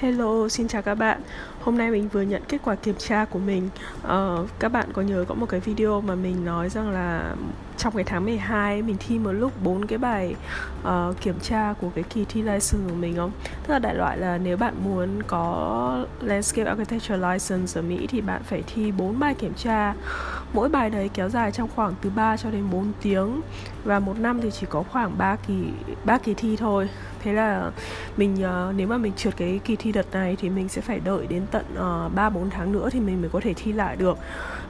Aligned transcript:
Hello, 0.00 0.48
xin 0.48 0.68
chào 0.68 0.82
các 0.82 0.94
bạn. 0.94 1.20
Hôm 1.60 1.78
nay 1.78 1.90
mình 1.90 2.08
vừa 2.08 2.22
nhận 2.22 2.42
kết 2.48 2.58
quả 2.64 2.74
kiểm 2.74 2.94
tra 2.98 3.24
của 3.24 3.38
mình. 3.38 3.68
Uh, 4.02 4.48
các 4.58 4.68
bạn 4.68 4.88
có 4.92 5.02
nhớ 5.02 5.24
có 5.28 5.34
một 5.34 5.46
cái 5.46 5.60
video 5.60 6.00
mà 6.00 6.14
mình 6.14 6.44
nói 6.44 6.68
rằng 6.68 6.90
là 6.90 7.34
trong 7.76 7.94
cái 7.94 8.04
tháng 8.04 8.24
12 8.24 8.82
mình 8.82 8.96
thi 8.98 9.18
một 9.18 9.32
lúc 9.32 9.52
bốn 9.64 9.86
cái 9.86 9.98
bài 9.98 10.34
uh, 10.88 11.20
kiểm 11.20 11.34
tra 11.42 11.74
của 11.80 11.90
cái 11.94 12.04
kỳ 12.04 12.24
thi 12.24 12.42
license 12.42 12.88
của 12.88 12.94
mình 12.94 13.16
không? 13.16 13.30
Tức 13.66 13.72
là 13.72 13.78
đại 13.78 13.94
loại 13.94 14.18
là 14.18 14.38
nếu 14.38 14.56
bạn 14.56 14.74
muốn 14.84 15.22
có 15.26 16.04
landscape 16.20 16.68
architecture 16.68 17.16
license 17.16 17.80
ở 17.80 17.82
Mỹ 17.82 18.06
thì 18.06 18.20
bạn 18.20 18.42
phải 18.42 18.62
thi 18.74 18.92
bốn 18.92 19.18
bài 19.18 19.34
kiểm 19.34 19.54
tra. 19.54 19.94
Mỗi 20.52 20.68
bài 20.68 20.90
đấy 20.90 21.10
kéo 21.14 21.28
dài 21.28 21.52
trong 21.52 21.68
khoảng 21.74 21.94
từ 22.02 22.10
3 22.10 22.36
cho 22.36 22.50
đến 22.50 22.64
4 22.70 22.92
tiếng 23.02 23.40
và 23.84 23.98
một 23.98 24.18
năm 24.18 24.40
thì 24.40 24.50
chỉ 24.50 24.66
có 24.70 24.82
khoảng 24.82 25.18
3 25.18 25.36
kỳ 25.36 25.54
3 26.04 26.18
kỳ 26.18 26.34
thi 26.34 26.56
thôi. 26.56 26.88
Thế 27.22 27.32
là 27.32 27.70
mình 28.16 28.34
uh, 28.34 28.74
nếu 28.76 28.86
mà 28.86 28.96
mình 28.96 29.12
trượt 29.16 29.36
cái 29.36 29.60
kỳ 29.64 29.76
thi 29.76 29.92
đợt 29.92 30.12
này 30.12 30.36
thì 30.40 30.48
mình 30.48 30.68
sẽ 30.68 30.82
phải 30.82 31.00
đợi 31.00 31.26
đến 31.26 31.42
tận 31.50 31.64
uh, 31.74 32.34
bốn 32.34 32.50
tháng 32.50 32.72
nữa 32.72 32.88
thì 32.92 33.00
mình 33.00 33.20
mới 33.20 33.30
có 33.30 33.40
thể 33.40 33.54
thi 33.54 33.72
lại 33.72 33.96
được. 33.96 34.18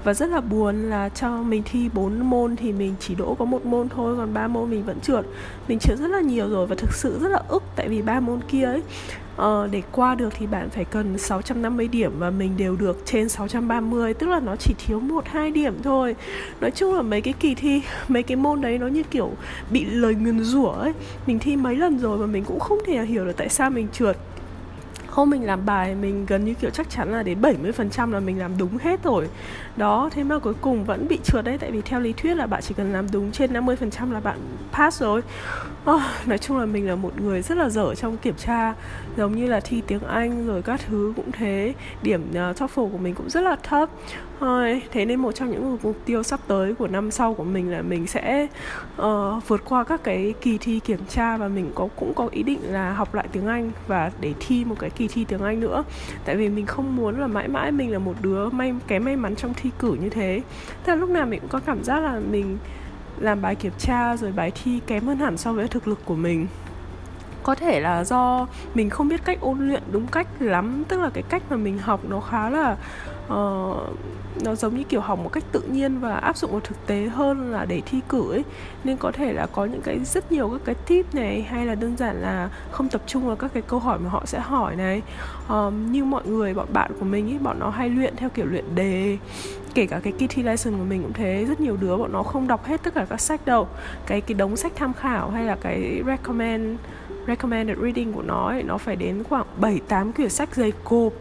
Và 0.04 0.14
rất 0.14 0.30
là 0.30 0.40
buồn 0.40 0.90
là 0.90 1.08
cho 1.08 1.42
mình 1.42 1.62
thi 1.64 1.88
4 1.94 2.30
môn 2.30 2.56
thì 2.56 2.72
mình 2.72 2.94
chỉ 3.00 3.14
đỗ 3.14 3.34
có 3.38 3.44
một 3.44 3.64
môn 3.66 3.88
thôi 3.88 4.16
còn 4.16 4.34
ba 4.34 4.48
môn 4.48 4.70
mình 4.70 4.84
vẫn 4.84 5.00
trượt 5.00 5.24
mình 5.68 5.78
trượt 5.78 5.98
rất 5.98 6.08
là 6.08 6.20
nhiều 6.20 6.48
rồi 6.48 6.66
và 6.66 6.76
thực 6.78 6.92
sự 6.92 7.18
rất 7.22 7.28
là 7.28 7.42
ức 7.48 7.62
tại 7.76 7.88
vì 7.88 8.02
ba 8.02 8.20
môn 8.20 8.40
kia 8.48 8.64
ấy 8.64 8.82
Ờ, 9.36 9.68
để 9.70 9.82
qua 9.92 10.14
được 10.14 10.32
thì 10.38 10.46
bạn 10.46 10.70
phải 10.70 10.84
cần 10.84 11.18
650 11.18 11.88
điểm 11.88 12.12
và 12.18 12.30
mình 12.30 12.56
đều 12.56 12.76
được 12.76 13.02
trên 13.04 13.28
630 13.28 14.14
tức 14.14 14.26
là 14.26 14.40
nó 14.40 14.56
chỉ 14.56 14.74
thiếu 14.78 15.00
một 15.00 15.24
hai 15.26 15.50
điểm 15.50 15.74
thôi. 15.82 16.16
Nói 16.60 16.70
chung 16.70 16.94
là 16.94 17.02
mấy 17.02 17.20
cái 17.20 17.34
kỳ 17.40 17.54
thi 17.54 17.82
mấy 18.08 18.22
cái 18.22 18.36
môn 18.36 18.60
đấy 18.60 18.78
nó 18.78 18.86
như 18.86 19.02
kiểu 19.02 19.30
bị 19.70 19.84
lời 19.84 20.14
nguyền 20.14 20.40
rủa 20.40 20.70
ấy. 20.70 20.92
Mình 21.26 21.38
thi 21.38 21.56
mấy 21.56 21.76
lần 21.76 21.98
rồi 21.98 22.18
mà 22.18 22.26
mình 22.26 22.44
cũng 22.44 22.60
không 22.60 22.78
thể 22.86 23.04
hiểu 23.04 23.24
được 23.24 23.36
tại 23.36 23.48
sao 23.48 23.70
mình 23.70 23.88
trượt 23.92 24.16
hôm 25.10 25.30
mình 25.30 25.46
làm 25.46 25.66
bài 25.66 25.94
mình 25.94 26.26
gần 26.26 26.44
như 26.44 26.54
kiểu 26.54 26.70
chắc 26.70 26.90
chắn 26.90 27.12
là 27.12 27.22
đến 27.22 27.40
70% 27.40 28.12
là 28.12 28.20
mình 28.20 28.38
làm 28.38 28.58
đúng 28.58 28.78
hết 28.78 29.02
rồi. 29.02 29.28
Đó 29.76 30.10
thế 30.12 30.24
mà 30.24 30.38
cuối 30.38 30.54
cùng 30.60 30.84
vẫn 30.84 31.08
bị 31.08 31.18
trượt 31.24 31.44
đấy 31.44 31.58
tại 31.60 31.70
vì 31.70 31.82
theo 31.82 32.00
lý 32.00 32.12
thuyết 32.12 32.34
là 32.34 32.46
bạn 32.46 32.62
chỉ 32.62 32.74
cần 32.74 32.92
làm 32.92 33.06
đúng 33.12 33.32
trên 33.32 33.52
50% 33.52 34.12
là 34.12 34.20
bạn 34.20 34.38
pass 34.72 35.00
rồi. 35.00 35.22
Oh, 35.90 36.02
nói 36.26 36.38
chung 36.38 36.58
là 36.58 36.66
mình 36.66 36.88
là 36.88 36.94
một 36.94 37.20
người 37.20 37.42
rất 37.42 37.58
là 37.58 37.68
dở 37.68 37.94
trong 37.94 38.16
kiểm 38.16 38.34
tra 38.34 38.74
giống 39.16 39.36
như 39.36 39.46
là 39.46 39.60
thi 39.60 39.82
tiếng 39.86 40.02
Anh 40.02 40.46
rồi 40.46 40.62
các 40.62 40.80
thứ 40.88 41.12
cũng 41.16 41.32
thế. 41.32 41.74
Điểm 42.02 42.22
uh, 42.30 42.56
TOEFL 42.56 42.90
của 42.90 42.98
mình 42.98 43.14
cũng 43.14 43.30
rất 43.30 43.40
là 43.40 43.56
thấp 43.62 43.90
thôi 44.40 44.82
thế 44.90 45.04
nên 45.04 45.20
một 45.20 45.32
trong 45.32 45.50
những 45.50 45.78
mục 45.82 45.96
tiêu 46.04 46.22
sắp 46.22 46.40
tới 46.46 46.74
của 46.74 46.88
năm 46.88 47.10
sau 47.10 47.34
của 47.34 47.44
mình 47.44 47.70
là 47.70 47.82
mình 47.82 48.06
sẽ 48.06 48.46
uh, 49.02 49.48
vượt 49.48 49.62
qua 49.64 49.84
các 49.84 50.04
cái 50.04 50.34
kỳ 50.40 50.58
thi 50.58 50.80
kiểm 50.80 51.00
tra 51.08 51.36
và 51.36 51.48
mình 51.48 51.70
có 51.74 51.88
cũng 51.96 52.14
có 52.14 52.28
ý 52.30 52.42
định 52.42 52.60
là 52.62 52.92
học 52.92 53.14
lại 53.14 53.28
tiếng 53.32 53.46
Anh 53.46 53.70
và 53.86 54.10
để 54.20 54.34
thi 54.40 54.64
một 54.64 54.76
cái 54.78 54.90
kỳ 54.90 55.08
thi 55.08 55.24
tiếng 55.24 55.42
Anh 55.42 55.60
nữa. 55.60 55.84
Tại 56.24 56.36
vì 56.36 56.48
mình 56.48 56.66
không 56.66 56.96
muốn 56.96 57.20
là 57.20 57.26
mãi 57.26 57.48
mãi 57.48 57.72
mình 57.72 57.92
là 57.92 57.98
một 57.98 58.14
đứa 58.20 58.48
may 58.48 58.74
kém 58.86 59.04
may 59.04 59.16
mắn 59.16 59.36
trong 59.36 59.54
thi 59.54 59.70
cử 59.78 59.96
như 60.02 60.08
thế. 60.08 60.42
Thế 60.84 60.92
là 60.92 60.94
lúc 60.94 61.10
nào 61.10 61.26
mình 61.26 61.40
cũng 61.40 61.50
có 61.50 61.60
cảm 61.60 61.84
giác 61.84 62.00
là 62.00 62.20
mình 62.30 62.58
làm 63.18 63.42
bài 63.42 63.54
kiểm 63.54 63.72
tra 63.78 64.16
rồi 64.16 64.32
bài 64.32 64.52
thi 64.62 64.80
kém 64.86 65.06
hơn 65.06 65.18
hẳn 65.18 65.36
so 65.36 65.52
với 65.52 65.68
thực 65.68 65.88
lực 65.88 65.98
của 66.04 66.16
mình 66.16 66.46
có 67.42 67.54
thể 67.54 67.80
là 67.80 68.04
do 68.04 68.46
mình 68.74 68.90
không 68.90 69.08
biết 69.08 69.24
cách 69.24 69.40
ôn 69.40 69.68
luyện 69.68 69.82
đúng 69.92 70.06
cách 70.06 70.26
lắm 70.40 70.84
tức 70.88 71.00
là 71.00 71.10
cái 71.14 71.22
cách 71.28 71.42
mà 71.50 71.56
mình 71.56 71.78
học 71.78 72.00
nó 72.08 72.20
khá 72.20 72.50
là 72.50 72.76
uh, 73.26 73.96
nó 74.44 74.54
giống 74.54 74.76
như 74.76 74.84
kiểu 74.84 75.00
học 75.00 75.18
một 75.18 75.32
cách 75.32 75.44
tự 75.52 75.60
nhiên 75.60 76.00
và 76.00 76.14
áp 76.14 76.36
dụng 76.36 76.50
vào 76.50 76.60
thực 76.60 76.86
tế 76.86 77.06
hơn 77.06 77.52
là 77.52 77.64
để 77.64 77.82
thi 77.86 78.00
cử 78.08 78.32
ấy. 78.32 78.44
Nên 78.84 78.96
có 78.96 79.12
thể 79.12 79.32
là 79.32 79.46
có 79.46 79.64
những 79.64 79.82
cái 79.82 79.98
rất 80.04 80.32
nhiều 80.32 80.48
các 80.48 80.60
cái 80.64 80.74
tip 80.74 81.14
này 81.14 81.42
hay 81.42 81.66
là 81.66 81.74
đơn 81.74 81.96
giản 81.96 82.16
là 82.16 82.50
không 82.70 82.88
tập 82.88 83.02
trung 83.06 83.26
vào 83.26 83.36
các 83.36 83.50
cái 83.54 83.62
câu 83.62 83.78
hỏi 83.80 83.98
mà 83.98 84.10
họ 84.10 84.22
sẽ 84.26 84.40
hỏi 84.40 84.76
này. 84.76 85.02
Um, 85.48 85.92
như 85.92 86.04
mọi 86.04 86.26
người 86.26 86.54
bọn 86.54 86.66
bạn 86.72 86.90
của 86.98 87.04
mình 87.04 87.30
ấy 87.30 87.38
bọn 87.38 87.58
nó 87.58 87.70
hay 87.70 87.88
luyện 87.88 88.16
theo 88.16 88.28
kiểu 88.28 88.46
luyện 88.46 88.74
đề. 88.74 89.18
Kể 89.74 89.86
cả 89.86 90.00
cái 90.02 90.12
Kitty 90.12 90.42
lesson 90.42 90.78
của 90.78 90.84
mình 90.84 91.02
cũng 91.02 91.12
thế 91.12 91.44
rất 91.48 91.60
nhiều 91.60 91.76
đứa 91.80 91.96
bọn 91.96 92.12
nó 92.12 92.22
không 92.22 92.48
đọc 92.48 92.64
hết 92.64 92.82
tất 92.82 92.94
cả 92.94 93.06
các 93.10 93.20
sách 93.20 93.46
đâu. 93.46 93.68
Cái 94.06 94.20
cái 94.20 94.34
đống 94.34 94.56
sách 94.56 94.72
tham 94.76 94.92
khảo 94.92 95.30
hay 95.30 95.44
là 95.44 95.56
cái 95.60 96.02
recommend 96.06 96.78
recommended 97.26 97.78
reading 97.78 98.12
của 98.12 98.22
nó 98.22 98.48
ấy, 98.48 98.62
nó 98.62 98.78
phải 98.78 98.96
đến 98.96 99.24
khoảng 99.24 99.46
7 99.60 99.80
8 99.88 100.12
quyển 100.12 100.30
sách 100.30 100.54
dày 100.54 100.72
cộp. 100.84 101.12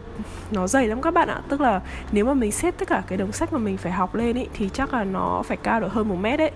Nó 0.50 0.66
dày 0.66 0.86
lắm 0.86 1.02
các 1.02 1.14
bạn 1.14 1.28
ạ. 1.28 1.40
Tức 1.48 1.60
là 1.60 1.80
nếu 2.12 2.24
mà 2.24 2.34
mình 2.34 2.52
xếp 2.52 2.74
tất 2.78 2.88
cả 2.88 3.02
cái 3.06 3.18
đống 3.18 3.32
sách 3.32 3.52
mà 3.52 3.58
mình 3.58 3.76
phải 3.76 3.92
học 3.92 4.14
lên 4.14 4.38
ấy 4.38 4.48
thì 4.54 4.68
chắc 4.72 4.94
là 4.94 5.04
nó 5.04 5.42
phải 5.46 5.56
cao 5.56 5.80
được 5.80 5.92
hơn 5.92 6.08
một 6.08 6.16
mét 6.16 6.38
ấy. 6.38 6.50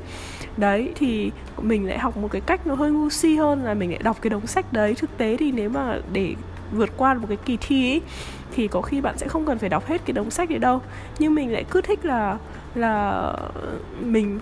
Đấy 0.57 0.93
thì 0.95 1.31
mình 1.63 1.89
lại 1.89 1.99
học 1.99 2.17
một 2.17 2.29
cái 2.31 2.41
cách 2.41 2.67
nó 2.67 2.75
hơi 2.75 2.91
ngu 2.91 3.11
si 3.11 3.37
hơn 3.37 3.65
là 3.65 3.75
mình 3.75 3.91
lại 3.91 4.01
đọc 4.03 4.17
cái 4.23 4.31
đống 4.31 4.47
sách 4.47 4.73
đấy. 4.73 4.95
Thực 4.95 5.19
tế 5.19 5.37
thì 5.37 5.53
nếu 5.53 5.71
mà 5.71 5.99
để 6.13 6.35
vượt 6.75 6.91
qua 6.97 7.15
một 7.15 7.27
cái 7.29 7.39
kỳ 7.45 7.59
thi 7.61 7.93
ấy 7.93 8.03
thì 8.53 8.69
có 8.69 8.81
khi 8.81 9.01
bạn 9.01 9.19
sẽ 9.19 9.29
không 9.29 9.47
cần 9.47 9.59
phải 9.59 9.69
đọc 9.69 9.87
hết 9.87 10.01
cái 10.05 10.13
đống 10.13 10.31
sách 10.31 10.51
đấy 10.51 10.59
đâu. 10.59 10.81
Nhưng 11.19 11.35
mình 11.35 11.53
lại 11.53 11.65
cứ 11.71 11.81
thích 11.81 12.05
là 12.05 12.39
là 12.75 13.33
mình 14.01 14.39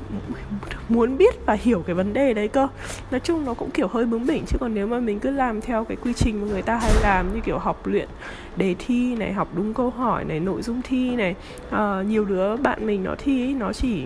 muốn 0.88 1.16
biết 1.16 1.46
và 1.46 1.54
hiểu 1.54 1.82
cái 1.86 1.94
vấn 1.94 2.12
đề 2.12 2.34
đấy 2.34 2.48
cơ. 2.48 2.68
Nói 3.10 3.20
chung 3.20 3.44
nó 3.44 3.54
cũng 3.54 3.70
kiểu 3.70 3.88
hơi 3.88 4.06
bướng 4.06 4.26
bỉnh 4.26 4.44
chứ 4.46 4.56
còn 4.60 4.74
nếu 4.74 4.86
mà 4.86 5.00
mình 5.00 5.20
cứ 5.20 5.30
làm 5.30 5.60
theo 5.60 5.84
cái 5.84 5.96
quy 5.96 6.12
trình 6.12 6.40
mà 6.40 6.46
người 6.46 6.62
ta 6.62 6.76
hay 6.76 6.92
làm 7.02 7.34
như 7.34 7.40
kiểu 7.40 7.58
học 7.58 7.86
luyện 7.86 8.08
đề 8.56 8.74
thi 8.78 9.14
này 9.14 9.32
học 9.32 9.48
đúng 9.54 9.74
câu 9.74 9.90
hỏi 9.90 10.24
này 10.24 10.40
nội 10.40 10.62
dung 10.62 10.82
thi 10.82 11.16
này 11.16 11.34
uh, 11.68 12.06
nhiều 12.06 12.24
đứa 12.24 12.56
bạn 12.56 12.86
mình 12.86 13.04
nó 13.04 13.14
thi 13.18 13.46
ấy, 13.46 13.54
nó 13.54 13.72
chỉ 13.72 14.04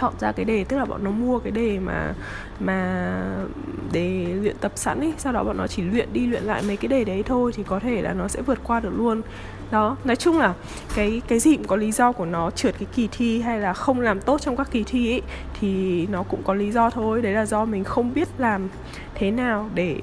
chọn 0.00 0.12
ra 0.20 0.32
cái 0.32 0.44
đề, 0.44 0.64
tức 0.64 0.76
là 0.76 0.84
bọn 0.84 1.04
nó 1.04 1.10
mua 1.10 1.38
cái 1.38 1.50
đề 1.50 1.78
mà 1.78 2.14
mà 2.60 3.12
để 3.92 4.26
luyện 4.42 4.56
tập 4.60 4.72
sẵn 4.74 5.00
ấy. 5.00 5.12
Sau 5.18 5.32
đó 5.32 5.44
bọn 5.44 5.56
nó 5.56 5.66
chỉ 5.66 5.82
luyện 5.82 6.08
đi 6.12 6.26
luyện 6.26 6.42
lại 6.42 6.62
mấy 6.66 6.76
cái 6.76 6.88
đề 6.88 7.04
đấy 7.04 7.22
thôi 7.26 7.52
thì 7.56 7.62
có 7.62 7.78
thể 7.78 8.02
là 8.02 8.12
nó 8.12 8.28
sẽ 8.28 8.42
vượt 8.42 8.58
qua 8.64 8.80
được 8.80 8.92
luôn. 8.96 9.22
Đó, 9.70 9.96
nói 10.04 10.16
chung 10.16 10.38
là 10.38 10.54
cái 10.94 11.22
cái 11.28 11.38
gì 11.38 11.56
cũng 11.56 11.66
có 11.66 11.76
lý 11.76 11.92
do 11.92 12.12
của 12.12 12.26
nó, 12.26 12.50
trượt 12.50 12.74
cái 12.78 12.86
kỳ 12.94 13.08
thi 13.12 13.40
hay 13.40 13.60
là 13.60 13.72
không 13.72 14.00
làm 14.00 14.20
tốt 14.20 14.40
trong 14.40 14.56
các 14.56 14.68
kỳ 14.70 14.84
thi 14.84 15.12
ấy, 15.12 15.22
thì 15.60 16.06
nó 16.06 16.22
cũng 16.22 16.42
có 16.42 16.54
lý 16.54 16.72
do 16.72 16.90
thôi. 16.90 17.22
Đấy 17.22 17.32
là 17.32 17.46
do 17.46 17.64
mình 17.64 17.84
không 17.84 18.14
biết 18.14 18.28
làm 18.38 18.68
thế 19.14 19.30
nào 19.30 19.70
để 19.74 19.96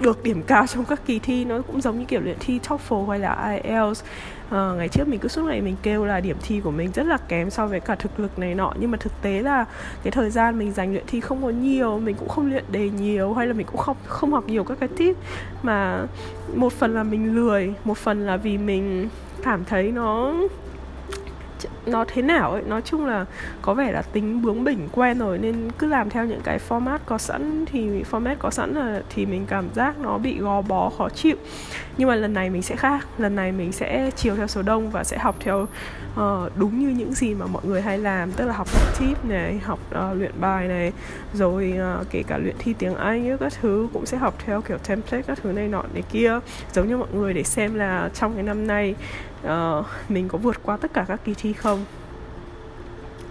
được 0.00 0.22
điểm 0.22 0.42
cao 0.42 0.66
trong 0.66 0.84
các 0.84 1.00
kỳ 1.06 1.18
thi. 1.18 1.44
Nó 1.44 1.60
cũng 1.62 1.80
giống 1.80 1.98
như 1.98 2.04
kiểu 2.04 2.20
luyện 2.20 2.36
thi 2.40 2.60
TOEFL 2.68 3.06
hay 3.06 3.18
là 3.18 3.60
IELTS 3.62 4.02
à, 4.02 4.08
ờ, 4.50 4.74
ngày 4.78 4.88
trước 4.88 5.08
mình 5.08 5.20
cứ 5.20 5.28
suốt 5.28 5.42
ngày 5.42 5.60
mình 5.60 5.76
kêu 5.82 6.04
là 6.04 6.20
điểm 6.20 6.36
thi 6.42 6.60
của 6.60 6.70
mình 6.70 6.90
rất 6.94 7.06
là 7.06 7.18
kém 7.28 7.50
so 7.50 7.66
với 7.66 7.80
cả 7.80 7.94
thực 7.94 8.20
lực 8.20 8.38
này 8.38 8.54
nọ. 8.54 8.72
Nhưng 8.80 8.90
mà 8.90 8.98
thực 8.98 9.12
tế 9.22 9.42
là 9.42 9.64
cái 10.02 10.10
thời 10.10 10.30
gian 10.30 10.58
mình 10.58 10.72
dành 10.72 10.92
luyện 10.92 11.04
thi 11.06 11.20
không 11.20 11.42
có 11.42 11.48
nhiều 11.48 11.98
mình 11.98 12.16
cũng 12.18 12.28
không 12.28 12.50
luyện 12.50 12.64
đề 12.68 12.90
nhiều 12.90 13.34
hay 13.34 13.46
là 13.46 13.52
mình 13.52 13.66
cũng 13.66 13.80
không 13.80 13.96
không 14.06 14.32
học 14.32 14.44
nhiều 14.46 14.64
các 14.64 14.78
cái 14.80 14.88
tip 14.96 15.16
mà 15.62 16.02
một 16.54 16.72
phần 16.72 16.94
là 16.94 17.02
mình 17.02 17.34
lười 17.34 17.74
một 17.84 17.98
phần 17.98 18.26
là 18.26 18.36
vì 18.36 18.58
mình 18.58 19.08
cảm 19.42 19.64
thấy 19.64 19.92
nó 19.92 20.34
nó 21.86 22.04
thế 22.08 22.22
nào 22.22 22.52
ấy. 22.52 22.62
Nói 22.62 22.82
chung 22.82 23.06
là 23.06 23.24
có 23.62 23.74
vẻ 23.74 23.92
là 23.92 24.02
tính 24.02 24.42
bướng 24.42 24.64
bỉnh 24.64 24.88
quen 24.92 25.18
rồi 25.18 25.38
nên 25.38 25.70
cứ 25.78 25.86
làm 25.86 26.10
theo 26.10 26.24
những 26.24 26.40
cái 26.44 26.58
format 26.68 26.98
có 27.06 27.18
sẵn. 27.18 27.64
Thì 27.66 28.02
format 28.10 28.36
có 28.38 28.50
sẵn 28.50 28.74
là 28.74 29.02
thì 29.14 29.26
mình 29.26 29.46
cảm 29.46 29.68
giác 29.74 29.98
nó 29.98 30.18
bị 30.18 30.38
gò 30.38 30.62
bó 30.62 30.90
khó 30.98 31.08
chịu. 31.08 31.36
Nhưng 31.96 32.08
mà 32.08 32.14
lần 32.14 32.34
này 32.34 32.50
mình 32.50 32.62
sẽ 32.62 32.76
khác. 32.76 33.06
Lần 33.18 33.34
này 33.34 33.52
mình 33.52 33.72
sẽ 33.72 34.10
chiều 34.16 34.36
theo 34.36 34.46
số 34.46 34.62
đông 34.62 34.90
và 34.90 35.04
sẽ 35.04 35.18
học 35.18 35.36
theo 35.40 35.62
uh, 36.20 36.52
đúng 36.56 36.78
như 36.78 36.88
những 36.88 37.14
gì 37.14 37.34
mà 37.34 37.46
mọi 37.46 37.62
người 37.64 37.82
hay 37.82 37.98
làm. 37.98 38.32
Tức 38.32 38.46
là 38.46 38.52
học 38.52 38.68
tip 38.98 39.24
này 39.24 39.58
học 39.64 39.78
uh, 39.90 40.16
luyện 40.18 40.32
bài 40.40 40.68
này 40.68 40.92
rồi 41.34 41.74
uh, 42.00 42.06
kể 42.10 42.22
cả 42.22 42.38
luyện 42.38 42.56
thi 42.58 42.74
tiếng 42.78 42.94
anh 42.94 43.38
các 43.38 43.52
thứ. 43.60 43.88
Cũng 43.92 44.06
sẽ 44.06 44.16
học 44.16 44.34
theo 44.44 44.60
kiểu 44.60 44.78
template 44.78 45.22
các 45.22 45.38
thứ 45.42 45.52
này 45.52 45.68
nọ 45.68 45.82
này 45.92 46.02
kia. 46.12 46.38
Giống 46.72 46.88
như 46.88 46.96
mọi 46.96 47.08
người 47.14 47.34
để 47.34 47.42
xem 47.42 47.74
là 47.74 48.10
trong 48.14 48.34
cái 48.34 48.42
năm 48.42 48.66
nay 48.66 48.94
uh, 49.46 49.50
mình 50.08 50.28
có 50.28 50.38
vượt 50.38 50.62
qua 50.62 50.76
tất 50.76 50.92
cả 50.94 51.04
các 51.08 51.20
kỳ 51.24 51.34
thi 51.34 51.52
không? 51.52 51.73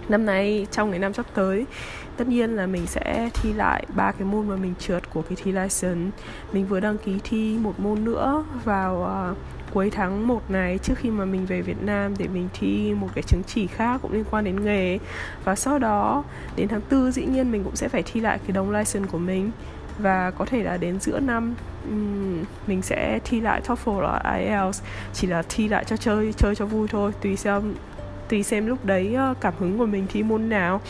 Năm 0.08 0.26
nay 0.26 0.66
trong 0.70 0.90
cái 0.90 0.98
năm 0.98 1.14
sắp 1.14 1.26
tới 1.34 1.66
tất 2.16 2.28
nhiên 2.28 2.56
là 2.56 2.66
mình 2.66 2.86
sẽ 2.86 3.30
thi 3.34 3.52
lại 3.52 3.86
ba 3.96 4.12
cái 4.12 4.24
môn 4.24 4.48
mà 4.48 4.56
mình 4.56 4.74
trượt 4.78 5.10
của 5.10 5.22
kỳ 5.22 5.34
thi 5.34 5.52
license. 5.52 6.10
Mình 6.52 6.66
vừa 6.66 6.80
đăng 6.80 6.98
ký 6.98 7.18
thi 7.24 7.58
một 7.58 7.80
môn 7.80 8.04
nữa 8.04 8.44
vào 8.64 9.26
uh, 9.32 9.38
cuối 9.74 9.90
tháng 9.90 10.28
1 10.28 10.50
này 10.50 10.78
trước 10.78 10.94
khi 10.96 11.10
mà 11.10 11.24
mình 11.24 11.46
về 11.46 11.62
Việt 11.62 11.82
Nam 11.82 12.14
để 12.18 12.28
mình 12.28 12.48
thi 12.54 12.94
một 12.94 13.08
cái 13.14 13.22
chứng 13.22 13.42
chỉ 13.46 13.66
khác 13.66 13.98
cũng 14.02 14.12
liên 14.12 14.24
quan 14.30 14.44
đến 14.44 14.64
nghề. 14.64 14.98
Và 15.44 15.54
sau 15.54 15.78
đó 15.78 16.24
đến 16.56 16.68
tháng 16.68 16.80
4 16.90 17.12
dĩ 17.12 17.24
nhiên 17.24 17.52
mình 17.52 17.64
cũng 17.64 17.76
sẽ 17.76 17.88
phải 17.88 18.02
thi 18.02 18.20
lại 18.20 18.38
cái 18.38 18.52
đồng 18.52 18.70
license 18.70 19.10
của 19.12 19.18
mình. 19.18 19.50
Và 19.98 20.30
có 20.30 20.44
thể 20.44 20.62
là 20.62 20.76
đến 20.76 21.00
giữa 21.00 21.20
năm 21.20 21.54
mình 22.66 22.82
sẽ 22.82 23.18
thi 23.24 23.40
lại 23.40 23.60
TOEFL 23.66 23.92
hoặc 23.92 24.22
IELTS 24.38 24.82
chỉ 25.12 25.26
là 25.26 25.42
thi 25.48 25.68
lại 25.68 25.84
cho 25.84 25.96
chơi 25.96 26.32
chơi 26.32 26.54
cho 26.54 26.66
vui 26.66 26.88
thôi 26.88 27.12
tùy 27.22 27.36
xem 27.36 27.74
tùy 28.34 28.42
xem 28.42 28.66
lúc 28.66 28.84
đấy 28.84 29.14
ờ, 29.14 29.34
cảm 29.40 29.54
hứng 29.58 29.78
của 29.78 29.86
mình 29.86 30.06
thi 30.08 30.22
môn 30.22 30.48
nào. 30.48 30.80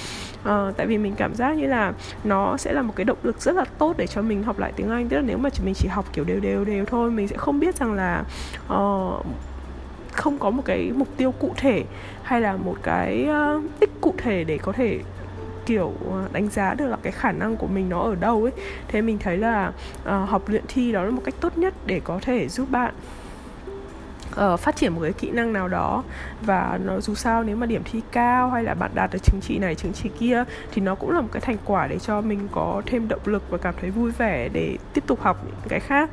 À, 0.45 0.73
tại 0.77 0.87
vì 0.87 0.99
mình 0.99 1.15
cảm 1.17 1.35
giác 1.35 1.57
như 1.57 1.67
là 1.67 1.93
nó 2.25 2.57
sẽ 2.57 2.73
là 2.73 2.83
một 2.83 2.93
cái 2.97 3.05
động 3.05 3.19
lực 3.23 3.41
rất 3.41 3.55
là 3.57 3.65
tốt 3.79 3.95
để 3.97 4.07
cho 4.07 4.23
mình 4.23 4.43
học 4.43 4.59
lại 4.59 4.73
tiếng 4.77 4.91
Anh. 4.91 5.09
Tức 5.09 5.17
là 5.17 5.23
nếu 5.23 5.39
mà 5.39 5.51
mình 5.65 5.75
chỉ 5.75 5.89
học 5.89 6.05
kiểu 6.13 6.25
đều 6.25 6.41
đều 6.41 6.65
đều 6.65 6.85
thôi 6.85 7.11
mình 7.11 7.29
sẽ 7.29 7.37
không 7.37 7.61
biết 7.61 7.77
rằng 7.77 7.93
là 7.93 8.25
uh, 8.65 9.27
không 10.13 10.39
có 10.39 10.51
một 10.51 10.63
cái 10.65 10.93
mục 10.95 11.09
tiêu 11.17 11.33
cụ 11.33 11.53
thể 11.57 11.85
hay 12.23 12.41
là 12.41 12.57
một 12.57 12.77
cái 12.83 13.29
uh, 13.57 13.63
đích 13.81 14.01
cụ 14.01 14.15
thể 14.19 14.45
để 14.45 14.59
có 14.59 14.73
thể 14.73 14.99
kiểu 15.67 15.93
đánh 16.33 16.49
giá 16.49 16.75
được 16.75 16.87
là 16.87 16.97
cái 17.03 17.13
khả 17.13 17.33
năng 17.33 17.57
của 17.57 17.67
mình 17.67 17.89
nó 17.89 18.03
ở 18.03 18.15
đâu 18.15 18.43
ấy. 18.43 18.53
Thế 18.89 19.03
mình 19.03 19.19
thấy 19.19 19.37
là 19.37 19.73
uh, 20.03 20.29
học 20.29 20.49
luyện 20.49 20.65
thi 20.69 20.93
đó 20.93 21.05
là 21.05 21.11
một 21.11 21.23
cách 21.25 21.35
tốt 21.41 21.59
nhất 21.59 21.75
để 21.87 22.01
có 22.05 22.19
thể 22.23 22.49
giúp 22.49 22.71
bạn 22.71 22.95
uh, 24.41 24.61
phát 24.61 24.77
triển 24.77 24.95
một 24.95 25.01
cái 25.03 25.13
kỹ 25.13 25.31
năng 25.31 25.53
nào 25.53 25.69
đó. 25.69 26.03
Và 26.43 26.79
nó 26.85 27.01
dù 27.01 27.15
sao 27.15 27.43
nếu 27.45 27.57
mà 27.57 27.67
điểm 27.67 27.83
thi 27.85 28.01
cao 28.13 28.51
hay 28.51 28.63
là 28.63 28.75
bạn 28.75 28.91
đạt 28.95 29.11
được 29.13 29.19
chứng 29.23 29.41
chỉ 29.41 29.59
này 29.59 29.75
chứng 29.75 29.93
chỉ 29.93 30.11
kia 30.21 30.45
thì 30.73 30.83
nó 30.83 30.95
cũng 30.95 31.11
là 31.11 31.21
một 31.21 31.29
cái 31.33 31.41
thành 31.41 31.57
quả 31.65 31.87
để 31.87 31.99
cho 31.99 32.21
mình 32.21 32.49
có 32.53 32.83
thêm 32.87 33.09
động 33.09 33.21
lực 33.25 33.43
và 33.51 33.59
cảm 33.59 33.75
thấy 33.81 33.91
vui 33.91 34.11
vẻ 34.11 34.49
để 34.53 34.77
tiếp 34.93 35.05
tục 35.07 35.21
học 35.23 35.45
những 35.47 35.69
cái 35.69 35.81
khác. 35.81 36.11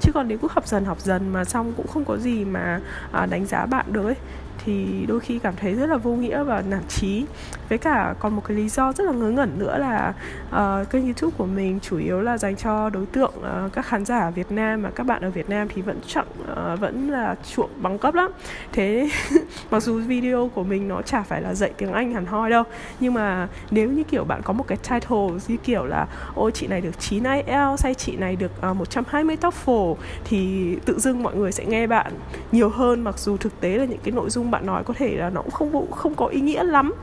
Chứ 0.00 0.12
còn 0.14 0.28
nếu 0.28 0.38
cứ 0.38 0.48
học 0.50 0.66
dần 0.66 0.84
học 0.84 1.00
dần 1.00 1.32
mà 1.32 1.44
xong 1.44 1.72
cũng 1.76 1.86
không 1.86 2.04
có 2.04 2.16
gì 2.16 2.44
mà 2.44 2.80
à, 3.12 3.26
đánh 3.26 3.46
giá 3.46 3.66
bạn 3.66 3.84
được 3.92 4.04
ấy 4.04 4.16
thì 4.64 5.06
đôi 5.08 5.20
khi 5.20 5.38
cảm 5.38 5.54
thấy 5.56 5.74
rất 5.74 5.86
là 5.86 5.96
vô 5.96 6.10
nghĩa 6.10 6.42
và 6.42 6.62
nản 6.68 6.86
trí 6.88 7.24
với 7.68 7.78
cả 7.78 8.14
còn 8.18 8.36
một 8.36 8.42
cái 8.48 8.56
lý 8.56 8.68
do 8.68 8.92
rất 8.92 9.04
là 9.04 9.12
ngớ 9.12 9.30
ngẩn 9.30 9.58
nữa 9.58 9.78
là 9.78 10.14
uh, 10.48 10.90
kênh 10.90 11.04
youtube 11.04 11.34
của 11.38 11.46
mình 11.46 11.78
chủ 11.82 11.98
yếu 11.98 12.20
là 12.20 12.38
dành 12.38 12.56
cho 12.56 12.90
đối 12.90 13.06
tượng 13.06 13.32
uh, 13.38 13.72
các 13.72 13.86
khán 13.86 14.04
giả 14.04 14.18
ở 14.18 14.30
việt 14.30 14.52
nam 14.52 14.82
mà 14.82 14.90
các 14.90 15.06
bạn 15.06 15.22
ở 15.22 15.30
việt 15.30 15.48
nam 15.48 15.68
thì 15.74 15.82
vẫn 15.82 16.00
chọn 16.06 16.26
uh, 16.42 16.80
vẫn 16.80 17.10
là 17.10 17.34
chuộng 17.54 17.70
bằng 17.76 17.98
cấp 17.98 18.14
lắm. 18.14 18.30
Thế 18.72 19.08
mặc 19.70 19.82
dù 19.82 20.00
video 20.00 20.50
của 20.54 20.64
mình 20.64 20.88
nó 20.88 21.02
chả 21.02 21.22
phải 21.22 21.42
là 21.42 21.54
dạy 21.54 21.72
tiếng 21.76 21.92
anh 21.92 22.12
hẳn 22.12 22.26
hoi 22.26 22.50
đâu 22.50 22.64
nhưng 23.00 23.14
mà 23.14 23.48
nếu 23.70 23.90
như 23.90 24.02
kiểu 24.02 24.24
bạn 24.24 24.42
có 24.44 24.52
một 24.52 24.64
cái 24.66 24.78
title 24.78 25.28
như 25.48 25.56
kiểu 25.56 25.84
là 25.84 26.06
ôi 26.34 26.50
chị 26.54 26.66
này 26.66 26.80
được 26.80 27.00
9 27.00 27.24
IELTS 27.24 27.84
hay 27.84 27.94
chị 27.94 28.16
này 28.16 28.36
được 28.36 28.52
uh, 28.70 28.76
120 28.76 29.36
TOEFL 29.36 29.94
thì 30.24 30.74
tự 30.84 30.98
dưng 30.98 31.22
mọi 31.22 31.36
người 31.36 31.52
sẽ 31.52 31.64
nghe 31.64 31.86
bạn 31.86 32.12
nhiều 32.52 32.68
hơn 32.68 33.04
mặc 33.04 33.18
dù 33.18 33.36
thực 33.36 33.60
tế 33.60 33.76
là 33.76 33.84
những 33.84 33.98
cái 34.02 34.12
nội 34.12 34.30
dung 34.30 34.45
bạn 34.50 34.66
nói 34.66 34.84
có 34.84 34.94
thể 34.96 35.16
là 35.16 35.30
nó 35.30 35.42
cũng 35.42 35.50
không 35.50 35.90
không 35.90 36.14
có 36.14 36.26
ý 36.26 36.40
nghĩa 36.40 36.64
lắm. 36.64 36.94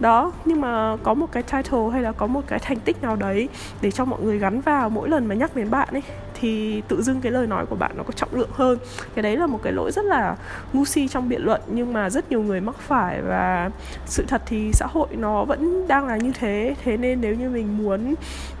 Đó, 0.00 0.32
nhưng 0.44 0.60
mà 0.60 0.96
có 1.02 1.14
một 1.14 1.32
cái 1.32 1.42
title 1.42 1.88
hay 1.92 2.02
là 2.02 2.12
có 2.12 2.26
một 2.26 2.40
cái 2.46 2.58
thành 2.58 2.80
tích 2.80 3.02
nào 3.02 3.16
đấy 3.16 3.48
để 3.80 3.90
cho 3.90 4.04
mọi 4.04 4.20
người 4.22 4.38
gắn 4.38 4.60
vào 4.60 4.90
mỗi 4.90 5.08
lần 5.08 5.26
mà 5.26 5.34
nhắc 5.34 5.56
đến 5.56 5.70
bạn 5.70 5.88
ấy, 5.92 6.02
thì 6.40 6.82
tự 6.88 7.02
dưng 7.02 7.20
cái 7.20 7.32
lời 7.32 7.46
nói 7.46 7.66
của 7.66 7.76
bạn 7.76 7.92
nó 7.96 8.02
có 8.02 8.12
trọng 8.12 8.28
lượng 8.32 8.50
hơn. 8.52 8.78
Cái 9.14 9.22
đấy 9.22 9.36
là 9.36 9.46
một 9.46 9.60
cái 9.62 9.72
lỗi 9.72 9.92
rất 9.92 10.04
là 10.04 10.36
ngu 10.72 10.84
si 10.84 11.08
trong 11.08 11.28
biện 11.28 11.44
luận, 11.44 11.60
nhưng 11.66 11.92
mà 11.92 12.10
rất 12.10 12.30
nhiều 12.30 12.42
người 12.42 12.60
mắc 12.60 12.76
phải 12.78 13.22
và 13.22 13.70
sự 14.06 14.24
thật 14.28 14.42
thì 14.46 14.70
xã 14.72 14.86
hội 14.86 15.08
nó 15.10 15.44
vẫn 15.44 15.88
đang 15.88 16.06
là 16.06 16.16
như 16.16 16.32
thế. 16.40 16.74
Thế 16.84 16.96
nên 16.96 17.20
nếu 17.20 17.34
như 17.34 17.50
mình 17.50 17.78
muốn, 17.78 18.14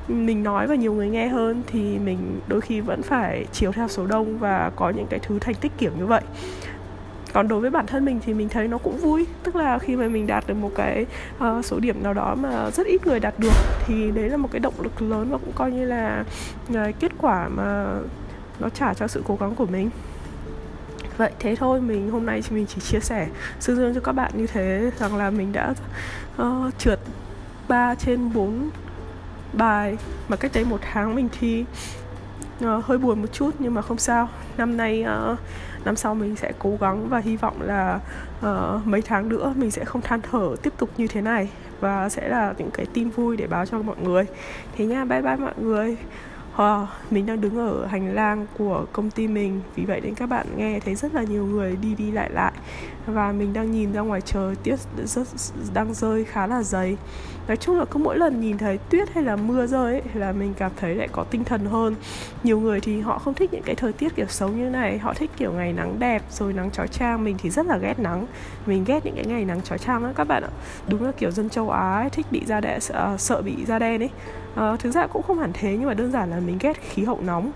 mình 0.08 0.42
nói 0.42 0.66
và 0.66 0.74
nhiều 0.74 0.94
người 0.94 1.08
nghe 1.08 1.28
hơn 1.28 1.62
thì 1.66 1.98
mình 1.98 2.40
đôi 2.46 2.60
khi 2.60 2.80
vẫn 2.80 3.02
phải 3.02 3.46
chiếu 3.52 3.72
theo 3.72 3.88
số 3.88 4.06
đông 4.06 4.38
và 4.38 4.70
có 4.76 4.90
những 4.90 5.06
cái 5.06 5.20
thứ 5.22 5.38
thành 5.38 5.54
tích 5.54 5.72
kiểu 5.78 5.90
như 5.98 6.06
vậy 6.06 6.22
còn 7.36 7.48
đối 7.48 7.60
với 7.60 7.70
bản 7.70 7.86
thân 7.86 8.04
mình 8.04 8.20
thì 8.26 8.34
mình 8.34 8.48
thấy 8.48 8.68
nó 8.68 8.78
cũng 8.78 8.98
vui. 8.98 9.26
Tức 9.42 9.56
là 9.56 9.78
khi 9.78 9.96
mà 9.96 10.08
mình 10.08 10.26
đạt 10.26 10.46
được 10.46 10.54
một 10.54 10.70
cái 10.74 11.06
uh, 11.36 11.64
số 11.64 11.78
điểm 11.78 12.02
nào 12.02 12.14
đó 12.14 12.34
mà 12.34 12.70
rất 12.70 12.86
ít 12.86 13.06
người 13.06 13.20
đạt 13.20 13.34
được 13.38 13.52
thì 13.86 14.10
đấy 14.10 14.28
là 14.28 14.36
một 14.36 14.48
cái 14.52 14.60
động 14.60 14.74
lực 14.82 15.02
lớn 15.02 15.30
và 15.30 15.38
cũng 15.38 15.52
coi 15.54 15.70
như 15.70 15.84
là 15.84 16.24
uh, 16.72 16.76
kết 17.00 17.12
quả 17.18 17.48
mà 17.48 17.98
nó 18.60 18.68
trả 18.68 18.94
cho 18.94 19.06
sự 19.06 19.22
cố 19.26 19.36
gắng 19.40 19.54
của 19.54 19.66
mình. 19.66 19.90
Vậy 21.16 21.30
thế 21.38 21.56
thôi 21.56 21.80
mình 21.80 22.10
hôm 22.10 22.26
nay 22.26 22.42
mình 22.50 22.66
chỉ 22.66 22.80
chia 22.80 23.00
sẻ 23.00 23.28
sư 23.60 23.76
dương 23.76 23.94
cho 23.94 24.00
các 24.00 24.12
bạn 24.12 24.32
như 24.34 24.46
thế 24.46 24.90
rằng 24.98 25.16
là 25.16 25.30
mình 25.30 25.52
đã 25.52 25.74
uh, 26.42 26.78
trượt 26.78 27.00
3 27.68 27.94
trên 27.94 28.32
4 28.32 28.70
bài 29.52 29.96
mà 30.28 30.36
cách 30.36 30.50
đây 30.54 30.64
một 30.64 30.80
tháng 30.92 31.14
mình 31.14 31.28
thi. 31.40 31.64
Uh, 32.64 32.84
hơi 32.84 32.98
buồn 32.98 33.20
một 33.20 33.32
chút 33.32 33.50
nhưng 33.58 33.74
mà 33.74 33.82
không 33.82 33.98
sao. 33.98 34.28
Năm 34.56 34.76
nay 34.76 35.04
uh, 35.32 35.38
năm 35.86 35.96
sau 35.96 36.14
mình 36.14 36.36
sẽ 36.36 36.52
cố 36.58 36.76
gắng 36.80 37.08
và 37.08 37.18
hy 37.18 37.36
vọng 37.36 37.62
là 37.62 38.00
uh, 38.46 38.86
mấy 38.86 39.02
tháng 39.02 39.28
nữa 39.28 39.52
mình 39.56 39.70
sẽ 39.70 39.84
không 39.84 40.02
than 40.02 40.20
thở 40.30 40.56
tiếp 40.62 40.72
tục 40.78 40.90
như 40.96 41.06
thế 41.06 41.20
này 41.20 41.48
và 41.80 42.08
sẽ 42.08 42.28
là 42.28 42.54
những 42.58 42.70
cái 42.70 42.86
tin 42.92 43.10
vui 43.10 43.36
để 43.36 43.46
báo 43.46 43.66
cho 43.66 43.82
mọi 43.82 43.96
người. 44.02 44.26
Thế 44.76 44.86
nha 44.86 45.04
bye 45.04 45.22
bye 45.22 45.36
mọi 45.36 45.54
người. 45.60 45.96
Wow, 46.56 46.86
mình 47.10 47.26
đang 47.26 47.40
đứng 47.40 47.58
ở 47.58 47.86
hành 47.86 48.14
lang 48.14 48.46
của 48.58 48.84
công 48.92 49.10
ty 49.10 49.28
mình. 49.28 49.60
Vì 49.74 49.84
vậy 49.84 50.00
nên 50.00 50.14
các 50.14 50.26
bạn 50.26 50.46
nghe 50.56 50.80
thấy 50.80 50.94
rất 50.94 51.14
là 51.14 51.22
nhiều 51.22 51.46
người 51.46 51.76
đi 51.76 51.94
đi 51.94 52.10
lại 52.10 52.30
lại. 52.30 52.52
Và 53.06 53.32
mình 53.32 53.52
đang 53.52 53.72
nhìn 53.72 53.92
ra 53.92 54.00
ngoài 54.00 54.20
trời 54.20 54.56
tuyết 54.56 54.78
rất, 55.04 55.26
đang 55.74 55.94
rơi 55.94 56.24
khá 56.24 56.46
là 56.46 56.62
dày. 56.62 56.96
Nói 57.48 57.56
chung 57.56 57.78
là 57.78 57.84
cứ 57.84 57.98
mỗi 57.98 58.18
lần 58.18 58.40
nhìn 58.40 58.58
thấy 58.58 58.78
tuyết 58.78 59.08
hay 59.14 59.24
là 59.24 59.36
mưa 59.36 59.66
rơi 59.66 59.92
ấy, 59.92 60.02
là 60.14 60.32
mình 60.32 60.54
cảm 60.58 60.72
thấy 60.76 60.94
lại 60.94 61.08
có 61.12 61.24
tinh 61.24 61.44
thần 61.44 61.66
hơn. 61.66 61.94
Nhiều 62.42 62.60
người 62.60 62.80
thì 62.80 63.00
họ 63.00 63.18
không 63.18 63.34
thích 63.34 63.52
những 63.52 63.62
cái 63.62 63.74
thời 63.74 63.92
tiết 63.92 64.16
kiểu 64.16 64.26
xấu 64.26 64.48
như 64.48 64.70
này. 64.70 64.98
Họ 64.98 65.14
thích 65.14 65.30
kiểu 65.36 65.52
ngày 65.52 65.72
nắng 65.72 65.96
đẹp 65.98 66.22
rồi 66.30 66.52
nắng 66.52 66.70
chói 66.70 66.88
chang. 66.88 67.24
Mình 67.24 67.36
thì 67.38 67.50
rất 67.50 67.66
là 67.66 67.76
ghét 67.76 67.98
nắng. 67.98 68.26
Mình 68.66 68.84
ghét 68.84 69.06
những 69.06 69.14
cái 69.14 69.24
ngày 69.24 69.44
nắng 69.44 69.62
chói 69.62 69.78
chang 69.78 70.02
đó 70.02 70.12
các 70.16 70.24
bạn 70.24 70.42
ạ. 70.42 70.50
Đúng 70.88 71.04
là 71.04 71.12
kiểu 71.12 71.30
dân 71.30 71.50
châu 71.50 71.70
Á 71.70 71.98
ấy, 71.98 72.10
thích 72.10 72.26
bị 72.30 72.42
da 72.46 72.60
đen, 72.60 72.80
sợ, 72.80 72.94
à, 72.94 73.16
sợ 73.16 73.42
bị 73.42 73.64
da 73.66 73.78
đen 73.78 74.02
ấy 74.02 74.10
uh, 74.60 74.80
thực 74.80 74.90
ra 74.90 75.06
cũng 75.06 75.22
không 75.22 75.38
hẳn 75.38 75.50
thế 75.54 75.76
nhưng 75.76 75.86
mà 75.86 75.94
đơn 75.94 76.12
giản 76.12 76.30
là 76.30 76.40
mình 76.40 76.58
ghét 76.60 76.80
khí 76.80 77.04
hậu 77.04 77.20
nóng. 77.20 77.52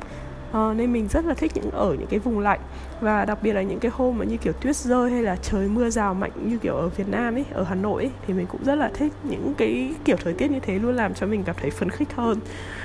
Uh, 0.51 0.77
nên 0.77 0.93
mình 0.93 1.09
rất 1.09 1.25
là 1.25 1.35
thích 1.35 1.53
những 1.55 1.71
ở 1.71 1.97
những 1.99 2.07
cái 2.07 2.19
vùng 2.19 2.39
lạnh. 2.39 2.61
Và 3.01 3.25
đặc 3.25 3.39
biệt 3.43 3.53
là 3.53 3.63
những 3.63 3.79
cái 3.81 3.91
hôm 3.95 4.19
mà 4.19 4.25
như 4.25 4.37
kiểu 4.37 4.53
tuyết 4.53 4.77
rơi 4.77 5.11
hay 5.11 5.23
là 5.23 5.37
trời 5.37 5.69
mưa 5.69 5.91
rào 5.91 6.15
mạnh 6.15 6.31
như 6.45 6.59
kiểu 6.59 6.75
ở 6.75 6.89
Việt 6.89 7.09
Nam 7.09 7.35
ấy 7.35 7.45
ở 7.53 7.63
Hà 7.63 7.75
Nội 7.75 8.03
ấy, 8.03 8.11
thì 8.27 8.35
mình 8.35 8.47
cũng 8.47 8.65
rất 8.65 8.75
là 8.75 8.91
thích 8.95 9.13
những 9.23 9.55
cái 9.59 9.95
kiểu 10.05 10.17
thời 10.25 10.33
tiết 10.33 10.51
như 10.51 10.61
thế 10.61 10.79
luôn 10.79 10.97
làm 10.97 11.15
cho 11.15 11.27
mình 11.27 11.43
cảm 11.45 11.57
thấy 11.61 11.71
phấn 11.71 11.91
khích 11.91 12.09
hơn. 12.17 12.39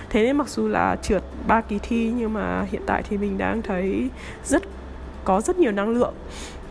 Thế 0.10 0.24
nên 0.24 0.38
mặc 0.38 0.50
dù 0.50 0.68
là 0.68 0.96
trượt 1.02 1.24
ba 1.48 1.62
kỳ 1.62 1.80
thi 1.84 2.12
nhưng 2.16 2.34
mà 2.34 2.66
hiện 2.72 2.82
tại 2.86 3.04
thì 3.10 3.18
mình 3.18 3.38
đang 3.38 3.62
thấy 3.62 4.10
rất 4.44 4.64
có 5.24 5.42
rất 5.42 5.58
nhiều 5.58 5.72
năng 5.72 5.90
lượng. 5.90 6.14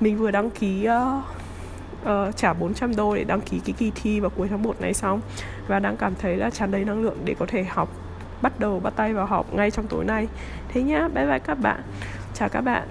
Mình 0.01 0.19
vừa 0.19 0.31
đăng 0.31 0.51
ký 0.51 0.89
uh, 0.89 1.25
uh, 2.09 2.37
trả 2.37 2.53
400 2.53 2.97
đô 2.97 3.15
để 3.15 3.25
đăng 3.25 3.41
ký 3.41 3.61
cái 3.65 3.75
kỳ 3.79 3.93
thi 3.95 4.21
vào 4.21 4.31
cuối 4.31 4.49
tháng 4.49 4.63
1 4.63 4.81
này 4.81 4.95
xong. 4.95 5.21
Và 5.67 5.79
đang 5.79 5.97
cảm 5.97 6.15
thấy 6.15 6.37
là 6.37 6.51
tràn 6.51 6.71
đầy 6.71 6.85
năng 6.85 7.03
lượng 7.03 7.19
để 7.25 7.35
có 7.39 7.47
thể 7.49 7.65
học 7.65 7.89
bắt 8.43 8.61
đầu 8.61 8.81
bắt 8.81 8.93
tay 8.97 9.13
vào 9.13 9.27
học 9.27 9.55
ngay 9.55 9.71
trong 9.71 9.87
tối 9.87 10.05
nay. 10.05 10.29
Thế 10.69 10.83
nhá 10.83 11.09
bye 11.09 11.27
bye 11.27 11.39
các 11.39 11.59
bạn. 11.59 11.81
Chào 12.35 12.49
các 12.49 12.61
bạn. 12.61 12.89